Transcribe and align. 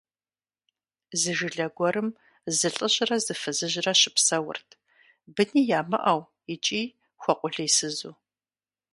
Зы 1.19 1.31
жылэ 1.37 1.67
гуэрым 1.75 2.09
зы 2.57 2.69
лӀыжьрэ 2.75 3.17
зы 3.25 3.33
фызыжьрэ 3.41 3.93
щыпсэурт, 3.99 4.69
быни 5.33 5.61
ямыӀэу 5.79 6.21
икӀи 6.53 6.81
хуэкъулейсызу. 7.21 8.13